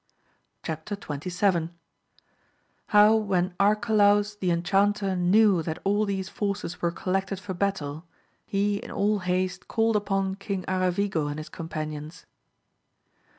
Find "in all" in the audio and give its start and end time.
8.77-9.19